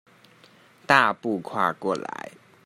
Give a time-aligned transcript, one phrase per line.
[0.87, 2.31] 大步跨過來